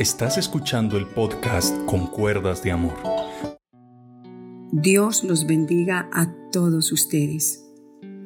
[0.00, 2.94] Estás escuchando el podcast Con Cuerdas de Amor.
[4.72, 7.70] Dios los bendiga a todos ustedes.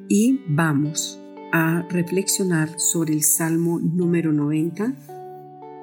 [0.09, 1.19] Y vamos
[1.53, 4.95] a reflexionar sobre el Salmo número 90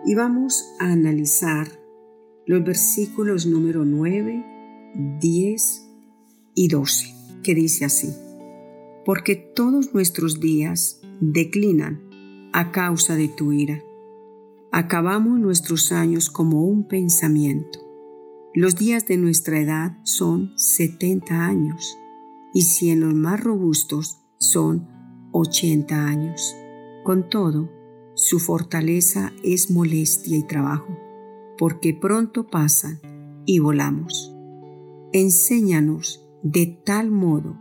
[0.05, 1.67] y vamos a analizar
[2.45, 4.45] los versículos número 9,
[5.19, 5.89] 10
[6.55, 8.15] y 12, que dice así,
[9.03, 12.01] porque todos nuestros días declinan
[12.53, 13.83] a causa de tu ira
[14.73, 17.79] Acabamos nuestros años como un pensamiento.
[18.53, 21.97] Los días de nuestra edad son 70 años
[22.53, 24.87] y si en los más robustos son
[25.33, 26.55] 80 años.
[27.03, 27.69] Con todo,
[28.13, 30.97] su fortaleza es molestia y trabajo,
[31.57, 33.01] porque pronto pasan
[33.45, 34.33] y volamos.
[35.11, 37.57] Enséñanos de tal modo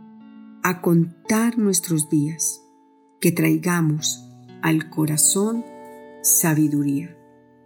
[0.63, 2.61] a contar nuestros días
[3.19, 4.23] que traigamos
[4.61, 5.65] al corazón
[6.23, 7.17] Sabiduría.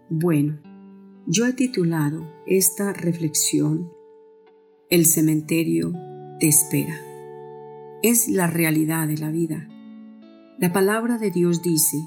[0.10, 0.62] Bueno,
[1.28, 3.92] yo he titulado esta reflexión
[4.90, 5.92] El cementerio
[6.40, 6.98] te espera.
[8.02, 9.68] Es la realidad de la vida.
[10.58, 11.98] La palabra de Dios dice,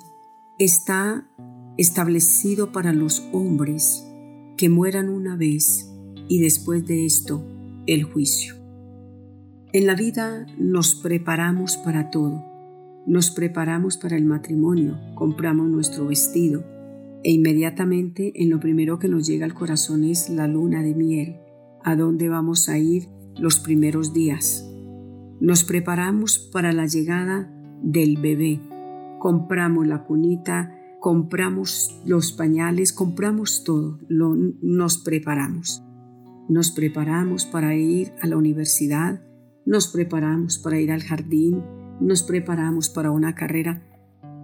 [0.58, 1.28] está
[1.76, 4.06] establecido para los hombres
[4.56, 5.92] que mueran una vez
[6.28, 7.44] y después de esto
[7.86, 8.54] el juicio.
[9.74, 12.47] En la vida nos preparamos para todo
[13.06, 16.64] nos preparamos para el matrimonio, compramos nuestro vestido
[17.24, 21.36] e inmediatamente en lo primero que nos llega al corazón es la luna de miel,
[21.82, 24.68] a dónde vamos a ir los primeros días.
[25.40, 28.60] Nos preparamos para la llegada del bebé,
[29.18, 35.82] compramos la cunita, compramos los pañales, compramos todo, nos preparamos.
[36.48, 39.20] Nos preparamos para ir a la universidad,
[39.66, 41.62] nos preparamos para ir al jardín,
[42.00, 43.82] nos preparamos para una carrera.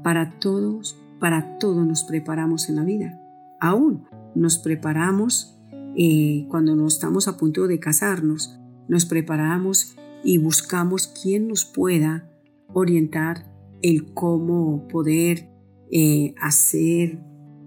[0.03, 3.21] Para todos, para todo nos preparamos en la vida.
[3.61, 5.59] Aún nos preparamos
[5.97, 8.59] eh, cuando no estamos a punto de casarnos.
[8.89, 12.29] Nos preparamos y buscamos quien nos pueda
[12.73, 13.51] orientar
[13.83, 15.49] el cómo poder
[15.91, 17.21] eh, hacer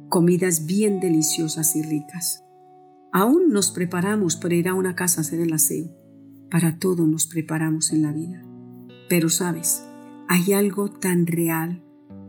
[0.10, 2.44] comidas bien deliciosas y ricas.
[3.12, 5.90] Aún nos preparamos para ir a una casa a hacer el aseo.
[6.50, 8.47] Para todo nos preparamos en la vida.
[9.10, 9.86] Pero sabes,
[10.28, 11.84] hay algo tan real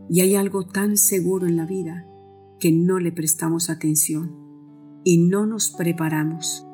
[0.09, 2.05] y hay algo tan seguro en la vida
[2.59, 4.35] que no le prestamos atención
[5.03, 6.65] y no nos preparamos.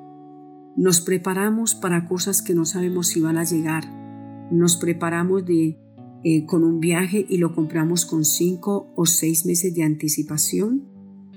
[0.75, 3.85] Nos preparamos para cosas que no sabemos si van a llegar.
[4.51, 5.79] Nos preparamos de,
[6.23, 10.83] eh, con un viaje y lo compramos con cinco o seis meses de anticipación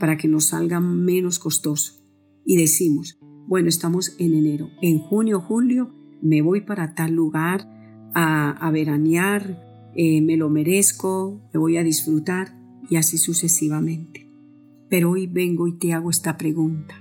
[0.01, 1.95] para que nos salga menos costoso.
[2.45, 7.69] Y decimos, bueno, estamos en enero, en junio, julio, me voy para tal lugar,
[8.15, 12.55] a, veranear, eh, me lo merezco, me voy a disfrutar
[12.89, 14.31] y así sucesivamente.
[14.89, 16.95] Pero hoy vengo y te hago esta pregunta.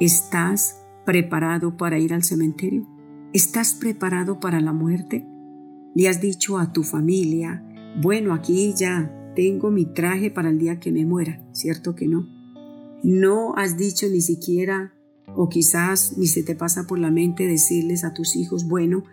[0.00, 2.86] ¿Estás preparado para ir al cementerio?
[3.32, 5.26] ¿Estás preparado para la muerte?
[5.94, 7.62] ¿Le has dicho a tu familia,
[8.02, 11.42] bueno, aquí ya tengo mi traje para el día que me muera?
[11.52, 12.28] ¿Cierto que no?
[13.02, 14.92] No has dicho ni siquiera,
[15.34, 19.04] o quizás ni se te pasa por la mente decirles a tus hijos, bueno,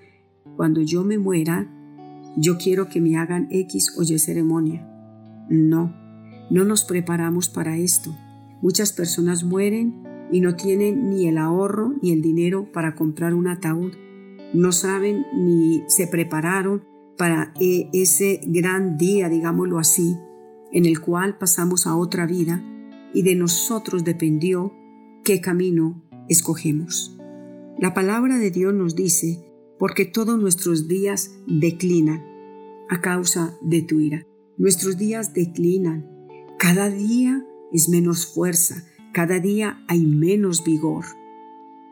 [0.55, 1.69] cuando yo me muera,
[2.37, 4.87] yo quiero que me hagan X o Y ceremonia.
[5.49, 5.93] No,
[6.49, 8.15] no nos preparamos para esto.
[8.61, 13.47] Muchas personas mueren y no tienen ni el ahorro ni el dinero para comprar un
[13.47, 13.93] ataúd.
[14.53, 16.83] No saben ni se prepararon
[17.17, 20.17] para e, ese gran día, digámoslo así,
[20.71, 22.63] en el cual pasamos a otra vida
[23.13, 24.73] y de nosotros dependió
[25.23, 27.15] qué camino escogemos.
[27.77, 29.52] La palabra de Dios nos dice
[29.83, 32.23] porque todos nuestros días declinan
[32.89, 34.25] a causa de tu ira.
[34.57, 36.07] Nuestros días declinan.
[36.57, 41.03] Cada día es menos fuerza, cada día hay menos vigor.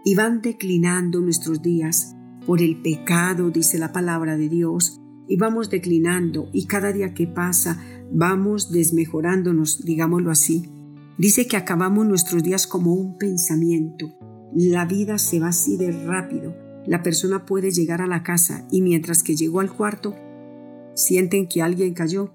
[0.05, 2.15] Y van declinando nuestros días
[2.47, 7.27] por el pecado, dice la palabra de Dios, y vamos declinando y cada día que
[7.27, 10.71] pasa vamos desmejorándonos, digámoslo así.
[11.17, 14.13] Dice que acabamos nuestros días como un pensamiento.
[14.55, 16.50] La vida se va así de rápido
[16.85, 20.15] la persona puede llegar a la casa y mientras que llegó al cuarto,
[20.95, 22.33] sienten que alguien cayó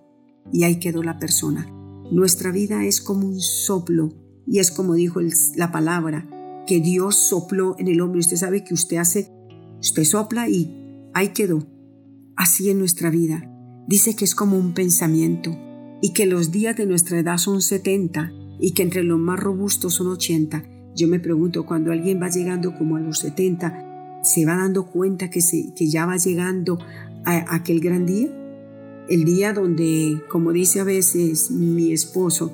[0.53, 1.67] y ahí quedó la persona.
[2.11, 4.13] Nuestra vida es como un soplo
[4.47, 5.21] y es como dijo
[5.57, 6.29] la palabra,
[6.67, 8.21] que Dios sopló en el hombre.
[8.21, 9.33] Usted sabe que usted hace,
[9.81, 11.67] usted sopla y ahí quedó.
[12.37, 13.51] Así en nuestra vida.
[13.89, 15.57] Dice que es como un pensamiento
[16.03, 19.95] y que los días de nuestra edad son 70 y que entre los más robustos
[19.95, 20.65] son 80.
[20.95, 23.96] Yo me pregunto, cuando alguien va llegando como a los 70,
[24.27, 26.79] se va dando cuenta que, se, que ya va llegando
[27.25, 28.29] a aquel gran día,
[29.09, 32.53] el día donde, como dice a veces mi esposo,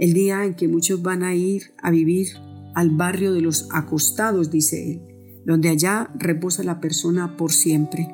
[0.00, 2.26] el día en que muchos van a ir a vivir
[2.74, 5.02] al barrio de los acostados, dice él,
[5.46, 8.12] donde allá reposa la persona por siempre.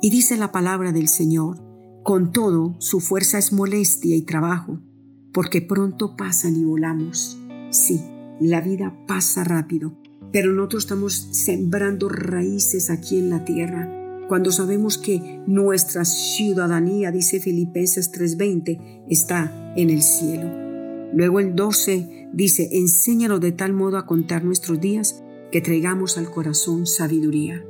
[0.00, 1.62] Y dice la palabra del Señor,
[2.04, 4.80] con todo su fuerza es molestia y trabajo,
[5.34, 7.38] porque pronto pasan y volamos.
[7.68, 8.00] Sí,
[8.40, 9.98] la vida pasa rápido,
[10.32, 13.88] pero nosotros estamos sembrando raíces aquí en la tierra.
[14.28, 20.48] Cuando sabemos que nuestra ciudadanía, dice Filipenses 3:20, está en el cielo.
[21.12, 26.30] Luego el 12 dice, enséñanos de tal modo a contar nuestros días que traigamos al
[26.30, 27.64] corazón sabiduría.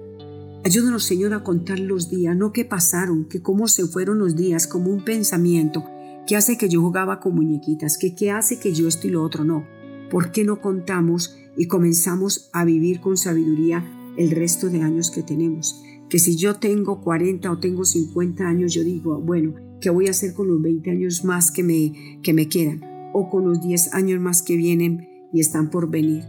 [0.62, 4.66] Ayúdanos, Señor, a contar los días, no que pasaron, que cómo se fueron los días,
[4.66, 5.82] como un pensamiento
[6.26, 9.24] que hace que yo jugaba con muñequitas, que qué hace que yo esto y lo
[9.24, 9.66] otro, no.
[10.10, 13.84] ¿Por qué no contamos y comenzamos a vivir con sabiduría
[14.16, 15.82] el resto de años que tenemos?
[16.08, 20.10] Que si yo tengo 40 o tengo 50 años, yo digo, bueno, ¿qué voy a
[20.10, 22.90] hacer con los 20 años más que me, que me quedan?
[23.12, 26.24] o con los 10 años más que vienen y están por venir.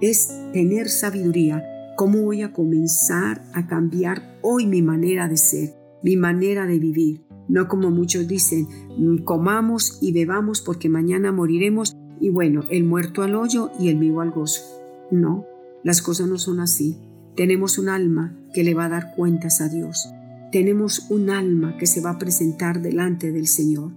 [0.00, 1.64] Es tener sabiduría.
[1.96, 7.22] ¿Cómo voy a comenzar a cambiar hoy mi manera de ser, mi manera de vivir?
[7.48, 13.22] No como muchos dicen, mm, comamos y bebamos porque mañana moriremos y bueno, el muerto
[13.22, 14.62] al hoyo y el vivo al gozo.
[15.10, 15.46] No,
[15.82, 16.98] las cosas no son así.
[17.34, 20.08] Tenemos un alma que le va a dar cuentas a Dios.
[20.52, 23.92] Tenemos un alma que se va a presentar delante del Señor.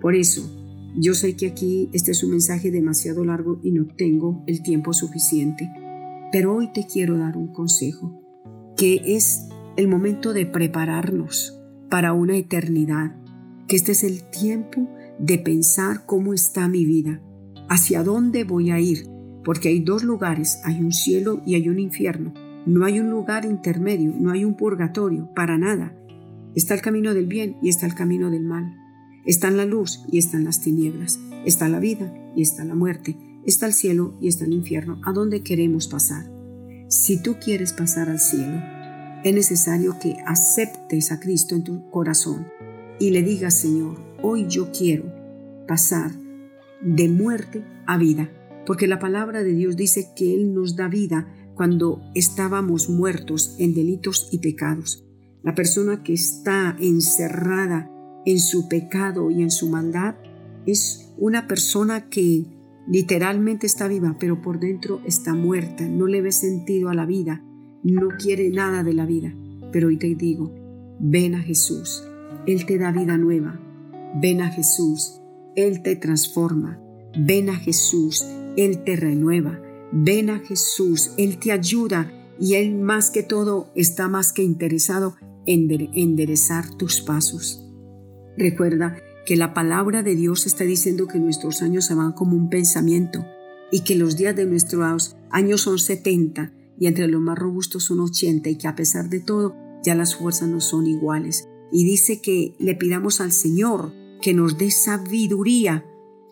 [0.00, 0.42] Por eso,
[0.96, 4.92] yo sé que aquí este es un mensaje demasiado largo y no tengo el tiempo
[4.92, 5.68] suficiente,
[6.30, 8.22] pero hoy te quiero dar un consejo,
[8.76, 11.58] que es el momento de prepararnos
[11.90, 13.16] para una eternidad,
[13.66, 14.88] que este es el tiempo
[15.18, 17.20] de pensar cómo está mi vida,
[17.68, 19.08] hacia dónde voy a ir,
[19.44, 22.32] porque hay dos lugares, hay un cielo y hay un infierno.
[22.66, 25.94] No hay un lugar intermedio, no hay un purgatorio, para nada.
[26.54, 28.74] Está el camino del bien y está el camino del mal.
[29.26, 31.18] Está en la luz y están las tinieblas.
[31.44, 33.16] Está la vida y está la muerte.
[33.44, 35.00] Está el cielo y está el infierno.
[35.04, 36.30] ¿A dónde queremos pasar?
[36.88, 38.62] Si tú quieres pasar al cielo,
[39.24, 42.46] es necesario que aceptes a Cristo en tu corazón
[42.98, 45.12] y le digas, Señor, hoy yo quiero
[45.66, 46.12] pasar
[46.84, 48.30] de muerte a vida,
[48.66, 53.74] porque la palabra de Dios dice que Él nos da vida cuando estábamos muertos en
[53.74, 55.04] delitos y pecados.
[55.42, 57.90] La persona que está encerrada
[58.24, 60.16] en su pecado y en su maldad,
[60.66, 62.44] es una persona que
[62.86, 67.44] literalmente está viva, pero por dentro está muerta, no le ve sentido a la vida,
[67.82, 69.34] no quiere nada de la vida.
[69.72, 70.54] Pero hoy te digo,
[71.00, 72.04] ven a Jesús,
[72.46, 73.60] Él te da vida nueva,
[74.20, 75.20] ven a Jesús,
[75.56, 76.80] Él te transforma,
[77.16, 78.24] ven a Jesús,
[78.56, 79.60] Él te renueva,
[79.92, 85.16] ven a Jesús, Él te ayuda y Él más que todo está más que interesado
[85.46, 87.64] en enderezar tus pasos.
[88.36, 88.96] Recuerda
[89.26, 93.24] que la palabra de Dios está diciendo que nuestros años se van como un pensamiento
[93.70, 98.00] y que los días de nuestros años son 70 y entre los más robustos son
[98.00, 99.54] 80 y que a pesar de todo
[99.84, 101.48] ya las fuerzas no son iguales.
[101.72, 103.92] Y dice que le pidamos al Señor
[104.24, 105.84] que nos dé sabiduría.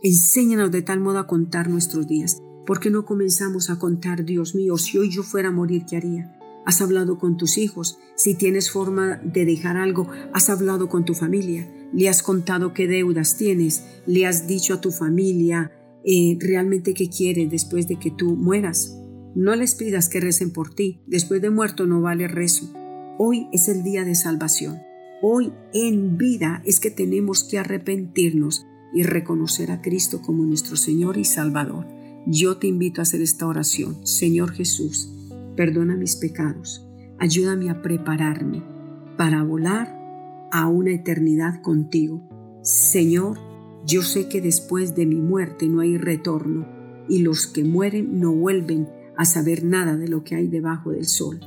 [0.03, 2.39] Enséñanos de tal modo a contar nuestros días.
[2.67, 5.99] ¿Por qué no comenzamos a contar, Dios mío, si hoy yo fuera a morir, ¿qué
[5.99, 6.37] haría?
[6.67, 7.99] Has hablado con tus hijos.
[8.17, 12.87] Si tienes forma de dejar algo, has hablado con tu familia le has contado qué
[12.87, 15.73] deudas tienes, le has dicho a tu familia
[16.05, 18.99] eh, realmente qué quieres después de que tú mueras.
[19.35, 22.73] No les pidas que recen por ti, después de muerto no vale rezo.
[23.19, 24.81] Hoy es el día de salvación.
[25.25, 31.17] Hoy en vida es que tenemos que arrepentirnos y reconocer a Cristo como nuestro Señor
[31.17, 31.87] y Salvador.
[32.27, 34.05] Yo te invito a hacer esta oración.
[34.05, 35.15] Señor Jesús,
[35.55, 36.85] perdona mis pecados,
[37.21, 38.65] ayúdame a prepararme
[39.17, 39.97] para volar
[40.51, 42.29] a una eternidad contigo.
[42.63, 43.39] Señor,
[43.87, 46.67] yo sé que después de mi muerte no hay retorno
[47.09, 51.07] y los que mueren no vuelven a saber nada de lo que hay debajo del
[51.07, 51.39] sol.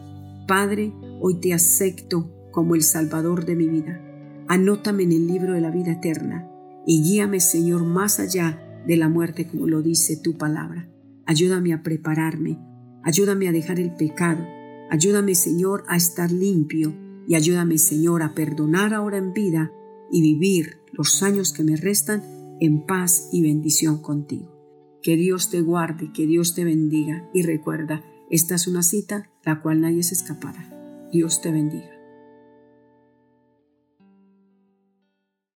[0.47, 4.01] Padre, hoy te acepto como el Salvador de mi vida.
[4.47, 6.49] Anótame en el libro de la vida eterna
[6.87, 10.87] y guíame, Señor, más allá de la muerte como lo dice tu palabra.
[11.25, 12.57] Ayúdame a prepararme,
[13.03, 14.45] ayúdame a dejar el pecado,
[14.89, 16.95] ayúdame, Señor, a estar limpio
[17.27, 19.73] y ayúdame, Señor, a perdonar ahora en vida
[20.09, 22.23] y vivir los años que me restan
[22.61, 24.55] en paz y bendición contigo.
[25.01, 29.61] Que Dios te guarde, que Dios te bendiga y recuerda, esta es una cita la
[29.61, 30.71] cual nadie se escapará.
[31.11, 31.94] Dios te bendiga.